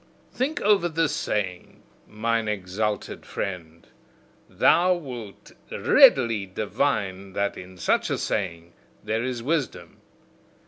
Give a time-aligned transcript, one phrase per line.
[0.33, 3.85] Think over this saying, mine exalted friend:
[4.49, 9.97] thou wilt readily divine that in such a saying there is wisdom.